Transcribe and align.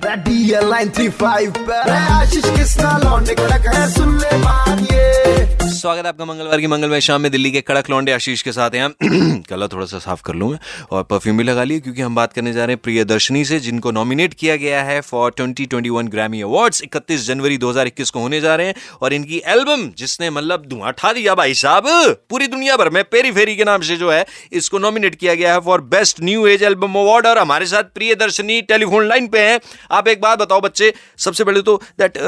That 0.00 0.24
DL95 0.24 1.56
Hey, 1.56 2.06
Ashish, 2.18 2.56
kiss 2.56 2.76
na 2.78 2.98
lawn, 2.98 3.24
nikla 3.24 3.48
like 3.48 3.88
sun 3.88 4.18
le 4.18 4.28
baat, 4.44 4.90
yeah. 4.90 5.15
स्वागत 5.86 6.04
है 6.04 6.08
आपका 6.08 6.24
मंगलवार 6.24 6.60
की 6.60 6.66
मंगलमय 6.66 7.00
शाम 7.00 7.20
में 7.20 7.30
दिल्ली 7.32 7.50
के 7.50 7.60
कड़क 7.60 7.88
लौंडे 7.90 8.12
आशीष 8.12 8.40
के 8.42 8.52
साथ 8.52 8.70
हैं 8.74 8.88
गला 9.50 9.66
थोड़ा 9.72 9.84
सा 9.86 9.98
साफ़ 9.98 10.22
कर 10.22 10.34
लूँ 10.34 10.48
मैं 10.50 10.58
और 10.90 11.02
परफ्यूम 11.02 11.36
भी 11.38 11.44
लगा 11.44 11.64
लिए 11.64 11.80
क्योंकि 11.80 12.02
हम 12.02 12.14
बात 12.14 12.32
करने 12.32 12.52
जा 12.52 12.64
रहे 12.64 12.74
हैं 12.74 12.80
प्रियदर्शनी 12.82 13.44
से, 13.44 13.58
जिनको 13.60 13.90
नॉमिनेट 13.90 14.34
किया 14.34 14.56
गया 14.56 14.82
है 14.82 15.00
फॉर 15.00 15.34
2021 15.40 16.08
ग्रैमी 16.10 16.40
अवार्ड्स 16.42 16.82
31 16.84 17.26
जनवरी 17.26 17.58
2021 17.58 18.10
को 18.10 18.20
होने 18.20 18.40
जा 18.40 18.54
रहे 18.56 18.66
हैं 18.66 18.74
और 19.02 19.12
इनकी 19.12 19.40
एल्बम 19.46 19.86
जिसने 19.98 20.30
मतलब 20.30 20.64
धुआँ 20.68 20.92
ठा 20.92 21.12
दिया 21.12 21.34
भाई 21.34 21.54
साहब, 21.54 21.84
पूरी 22.30 22.46
दुनिया 22.46 22.76
भर 22.76 22.90
में 22.90 23.02
पेरी 23.04 23.32
फेरी 23.32 23.56
के 23.56 23.64
नाम 23.64 23.82
से 23.82 23.96
जो 23.96 24.10
है, 24.10 24.24
इसको 24.52 24.78
नॉमिनेट 24.78 25.14
किया 25.14 25.34
गया 25.34 25.52
है 25.52 25.60
for 25.68 25.80
best 25.94 26.22
new 26.22 26.46
age 26.46 26.62
album 26.62 26.98
award 27.00 27.26
और 27.26 27.38
हमारे 27.38 27.66
साथ 27.66 27.94
प्रियदर्शनी 27.94 28.60
टेलीफोन 28.64 29.08
लाइन 29.08 29.28
पे 29.28 29.46
है। 29.50 29.60
आप 29.92 30.08
एक 30.08 30.20
बात 30.22 30.38
बताओ 30.38 30.60
बच्चे, 30.60 30.92
सबसे 31.18 31.44
पहले 31.44 31.62
तो 31.62 31.80
that 31.98 32.18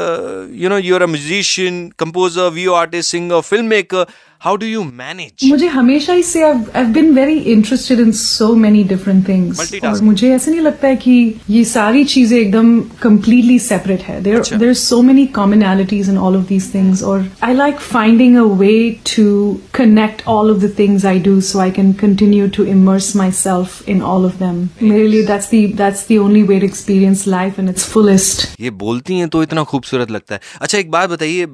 you 0.55 0.69
know 0.69 0.77
you 0.79 0.95
are 0.95 1.03
a 1.03 1.11
musician 1.17 1.87
composer 1.99 2.49
video 2.49 2.73
artist 2.75 3.11
singer 3.11 3.47
film 3.49 3.65
maker 3.65 4.05
how 4.41 4.55
do 4.55 4.65
you 4.65 4.83
manage 4.83 5.49
मुझे 5.49 5.67
हमेशा 5.67 6.13
इससे 6.13 6.41
I 6.43 6.83
been 6.93 7.13
very 7.13 7.33
interested 7.53 7.99
in 7.99 8.11
so 8.11 8.53
many 8.55 8.83
different 8.83 9.27
things 9.27 10.01
मुझे 10.01 10.29
ऐसा 10.35 10.51
नहीं 10.51 10.61
लगता 10.61 10.87
है 10.87 10.95
कि 10.95 11.35
ये 11.49 11.63
सारी 11.63 12.03
चीज़ें 12.03 12.37
एकदम 12.39 12.79
कम्प्लीटली 13.01 13.57
सेपरेट 13.59 14.01
है. 14.01 14.21
There 14.23 14.41
there 14.57 14.73
so 14.73 15.01
many 15.01 15.25
commonalities 15.25 16.09
in 16.09 16.17
all 16.17 16.37
of 16.37 16.47
these 16.47 16.73
things 16.73 17.03
और 17.03 17.25
I 17.43 17.53
like 17.53 17.79
finding 17.79 18.37
a 18.37 18.43
way 18.59 18.89
to 19.15 19.25
connect 19.73 20.21
all 20.27 20.51
of 20.51 20.57
the 20.57 20.73
things 20.79 21.05
I 21.05 21.19
do 21.19 21.39
so 21.41 21.59
I 21.59 21.71
can 21.71 21.91
continue 21.93 22.47
to 22.47 22.63
immerse 22.63 23.15
myself 23.31 23.89
in 23.89 24.01
all 24.01 24.25
of 24.25 24.37
them 24.39 24.67
मेरे 24.83 25.07
लिए 25.07 25.23
that's 25.23 25.49
that's 25.53 26.05
the 26.11 26.17
only 26.17 26.43
way 26.43 26.59
to 26.59 26.65
experience 26.65 27.27
life 27.27 27.59
in 27.59 27.69
its 27.69 27.85
fullest 27.85 28.61
ये 28.61 28.69
बोलती 28.85 29.19
हैं 29.19 29.29
तो 29.29 29.43
इतना 29.43 29.63
खूबसूरत 29.63 30.11
लगता 30.11 30.35
है। 30.35 30.41
अच्छा 30.61 30.77
एक 30.77 30.91
बात 30.91 31.09
बताइए 31.09 31.45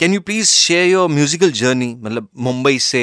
Can 0.00 0.14
you 0.14 0.20
please 0.20 0.46
share 0.46 0.86
your 0.88 1.08
musical 1.08 1.50
journey 1.58 1.86
मतलब 2.02 2.26
मुंबई 2.46 2.78
से 2.86 3.00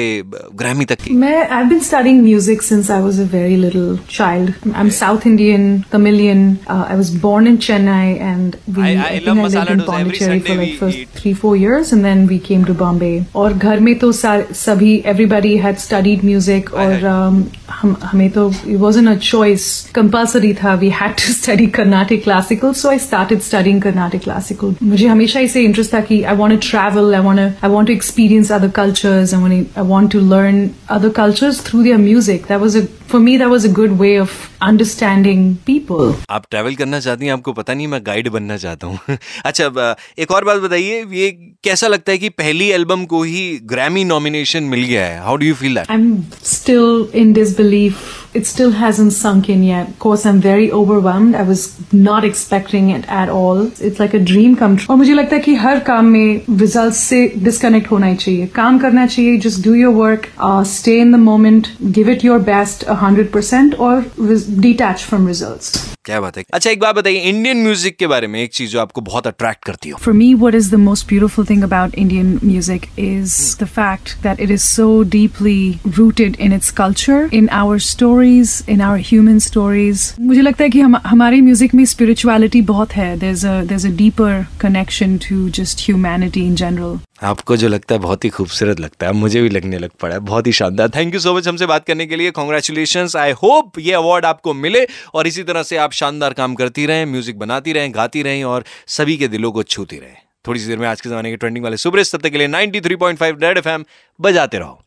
ग्रैमी 0.58 0.84
तक 0.90 1.00
की 1.04 1.14
मैं 1.22 1.48
I 1.56 1.64
been 1.68 1.78
studying 1.86 2.20
music 2.22 2.62
since 2.62 2.90
I 2.90 3.00
was 3.02 3.18
a 3.20 3.24
very 3.32 3.56
little 3.62 3.98
child 4.10 4.50
I 4.74 4.80
am 4.80 4.88
South 4.98 5.26
Indian 5.26 5.64
Tamilian 5.92 6.46
I 6.70 6.96
was 6.96 7.10
born 7.22 7.46
in 7.46 7.56
Chennai 7.66 8.12
and 8.14 8.54
we 8.68 8.82
I- 8.82 8.94
I 8.96 9.06
I 9.06 9.18
love 9.20 9.26
think 9.26 9.38
I 9.38 9.48
lived 9.48 9.70
in 9.70 9.80
masala 9.80 9.80
dosa. 9.80 9.96
Every 10.04 10.20
Pondicherry 10.20 10.38
Sunday 10.38 10.46
for 10.46 10.60
like 10.60 10.70
we 10.70 10.78
first 10.84 11.00
eat. 11.00 11.18
three 11.22 11.34
four 11.42 11.54
years 11.64 11.92
and 11.96 12.08
then 12.10 12.22
we 12.34 12.38
came 12.50 12.68
to 12.70 12.78
Bombay 12.84 13.12
और 13.42 13.52
घर 13.54 13.80
में 13.88 13.94
तो 14.04 14.12
सार- 14.20 14.54
सभी 14.62 14.94
everybody 15.14 15.56
had 15.66 15.82
studied 15.88 16.24
music 16.30 16.72
और 16.84 17.08
um, 17.16 17.42
हम 17.80 17.96
हमें 18.04 18.28
तो 18.38 18.48
it 18.52 18.80
wasn't 18.86 19.12
a 19.14 19.16
choice 19.32 19.66
compulsory 19.98 20.54
था 20.62 20.78
we 20.84 20.92
had 21.02 21.18
to 21.24 21.34
study 21.40 21.68
Carnatic 21.80 22.24
classical 22.30 22.78
so 22.84 22.94
I 22.94 23.02
started 23.08 23.44
studying 23.50 23.82
Carnatic 23.88 24.24
classical 24.30 24.74
मुझे 24.94 25.06
हमेशा 25.16 25.40
इसे 25.50 25.62
इंटरेस्ट 25.70 25.94
था 25.94 26.00
कि 26.10 26.22
I 26.32 26.38
want 26.42 26.56
to 26.56 26.62
travel 26.70 26.82
I 26.97 27.19
want 27.21 27.39
to 27.39 27.47
I 27.61 27.67
want 27.67 27.87
to 27.87 27.93
experience 27.93 28.49
other 28.51 28.69
cultures 28.69 29.33
I 29.33 29.37
want 29.37 29.53
to, 29.53 29.79
I 29.79 29.83
want 29.83 30.11
to 30.11 30.19
learn 30.19 30.73
other 30.89 31.11
cultures 31.11 31.61
through 31.61 31.83
their 31.83 31.97
music 31.97 32.47
that 32.47 32.59
was 32.61 32.75
a 32.75 32.85
for 33.11 33.19
me 33.19 33.37
that 33.37 33.49
was 33.49 33.65
a 33.65 33.69
good 33.79 33.97
way 33.99 34.15
of 34.19 34.33
understanding 34.69 35.43
people 35.69 36.13
आप 36.37 36.45
travel 36.51 36.75
करना 36.75 36.99
चाहती 36.99 37.25
हैं 37.25 37.33
आपको 37.33 37.53
पता 37.59 37.73
नहीं 37.73 37.87
मैं 37.87 38.01
guide 38.05 38.29
बनना 38.37 38.57
चाहता 38.65 38.87
हूँ 38.87 39.17
अच्छा 39.45 39.95
एक 40.19 40.31
और 40.31 40.45
बात 40.51 40.61
बताइए 40.61 41.03
ये 41.19 41.31
कैसा 41.63 41.87
लगता 41.87 42.11
है 42.11 42.17
कि 42.17 42.29
पहली 42.43 42.69
एल्बम 42.79 43.05
को 43.13 43.23
ही 43.23 43.43
ग्रैमी 43.73 44.03
नॉमिनेशन 44.13 44.63
मिल 44.75 44.83
गया 44.83 45.05
है 45.05 45.19
how 45.25 45.35
do 45.37 45.45
you 45.45 45.55
feel 45.63 45.75
that 45.75 45.91
I'm 45.97 46.09
still 46.55 46.89
in 47.23 47.33
disbelief. 47.39 48.18
It 48.38 48.46
still 48.46 48.72
hasn't 48.72 49.12
sunk 49.12 49.48
in 49.48 49.62
yet. 49.62 49.88
Of 49.88 49.98
course, 50.04 50.24
I'm 50.26 50.40
very 50.46 50.70
overwhelmed. 50.78 51.36
I 51.36 51.42
was 51.50 51.60
not 51.92 52.24
expecting 52.28 52.88
it 52.90 53.04
at 53.08 53.28
all. 53.28 53.60
It's 53.88 54.00
like 54.04 54.14
a 54.14 54.22
dream 54.32 54.56
come 54.62 54.76
true. 54.76 54.90
और 54.90 54.96
मुझे 54.96 55.14
लगता 55.14 55.36
है 55.36 55.42
कि 55.42 55.54
हर 55.64 55.78
काम 55.90 56.06
में 56.16 56.58
results 56.64 57.02
से 57.10 57.20
disconnect 57.48 57.90
होना 57.90 58.06
ही 58.06 58.16
चाहिए 58.24 58.46
काम 58.56 58.78
करना 58.78 59.06
चाहिए 59.06 59.38
just 59.46 59.62
do 59.68 59.74
your 59.82 59.92
work 60.00 60.28
uh, 60.38 60.62
stay 60.74 60.98
in 61.06 61.12
the 61.16 61.22
moment 61.28 61.70
give 61.98 62.12
it 62.16 62.24
your 62.30 62.38
best 62.50 62.84
100% 62.96 63.78
और 63.88 64.04
res- 64.20 64.46
detach 64.66 65.04
from 65.10 65.26
results 65.32 65.72
क्या 66.09 66.19
बात 66.21 66.37
है? 66.37 66.43
अच्छा 66.53 66.69
एक 66.69 66.79
बात 66.79 66.95
बताइए 66.95 67.19
इंडियन 67.29 67.57
म्यूज़िक 67.63 67.97
के 67.97 68.07
बारे 68.07 68.27
में 68.27 68.39
एक 68.41 68.53
चीज़ 68.53 68.69
जो 68.71 68.79
आपको 68.79 69.01
बहुत 69.01 69.27
अट्रैक्ट 69.27 69.63
करती 69.65 69.89
हो। 69.89 69.97
For 70.03 70.13
me 70.13 70.33
what 70.33 70.55
is 70.55 70.71
the 70.71 70.75
most 70.79 71.07
beautiful 71.07 71.45
thing 71.49 71.63
about 71.63 71.95
Indian 71.95 72.39
music 72.43 72.85
is 72.99 73.35
the 73.59 73.65
fact 73.67 74.15
that 74.23 74.39
it 74.41 74.51
is 74.51 74.63
so 74.63 74.87
deeply 75.15 75.79
rooted 75.97 76.37
in 76.39 76.53
its 76.53 76.71
culture 76.79 77.29
in 77.33 77.49
our 77.59 77.79
stories 77.89 78.63
in 78.69 78.81
our 78.81 79.03
human 79.07 79.39
stories 79.47 80.13
मुझे 80.19 80.41
लगता 80.41 80.63
है 80.63 80.69
कि 80.69 80.79
हम 80.79 80.95
हमारे 81.05 81.41
music 81.41 81.75
में 81.75 81.85
spirituality 81.85 82.61
बहुत 82.71 82.95
है. 82.95 83.15
There 83.19 83.33
is 83.33 83.47
a 83.47 83.61
there 83.61 83.73
is 83.73 83.87
a 83.87 83.91
deeper 83.97 84.45
connection 84.61 85.17
to 85.29 85.47
just 85.61 85.85
humanity 85.85 86.45
in 86.47 86.55
general 86.55 86.97
आपको 87.21 87.55
जो 87.57 87.67
लगता 87.67 87.95
है 87.95 88.01
बहुत 88.01 88.25
ही 88.25 88.29
खूबसूरत 88.29 88.79
लगता 88.79 89.07
है 89.07 89.13
मुझे 89.13 89.41
भी 89.41 89.49
लगने 89.49 89.77
लग 89.77 89.91
पड़ा 90.01 90.13
है, 90.13 90.19
बहुत 90.21 90.47
ही 90.47 90.51
शानदार। 90.51 90.89
थैंक 90.89 91.13
यू 91.13 91.19
सो 91.19 91.33
मच 91.35 91.47
हमसे 91.47 91.65
बात 91.65 91.85
करने 91.85 92.05
के 92.05 92.15
लिए। 92.15 92.31
कॉन्ग्रेचुलेशन 92.31 93.07
आई 93.17 93.31
होप 93.33 93.79
ये 93.79 93.93
अवार्ड 93.93 94.25
आपको 94.25 94.53
मिले 94.53 94.85
और 95.13 95.27
इसी 95.27 95.43
तरह 95.43 95.63
से 95.63 95.77
आप 95.77 95.91
शानदार 95.91 96.33
काम 96.33 96.55
करती 96.55 96.85
रहें 96.85 97.05
म्यूज़िक 97.05 97.39
बनाती 97.39 97.73
रहें, 97.73 97.93
गाती 97.95 98.23
रहें 98.23 98.43
और 98.43 98.63
सभी 98.89 99.17
के 99.17 99.27
दिलों 99.27 99.51
को 99.51 99.63
छूती 99.65 99.99
रहें। 99.99 100.15
थोड़ी 100.47 100.59
सी 100.59 100.67
देर 100.67 100.77
में 100.77 100.87
आज 100.87 101.01
के 101.01 101.09
जमाने 101.09 101.29
के 101.29 101.37
ट्रेंडिंग 101.37 101.63
वाले 101.63 101.77
सुबह 101.77 102.03
तब 102.03 102.21
तक 102.21 102.29
के 102.29 102.37
लिए 102.37 102.47
93.5 102.47 103.43
रेड 103.43 103.57
एफएम 103.57 103.85
बजाते 104.19 104.57
रहो। 104.57 104.81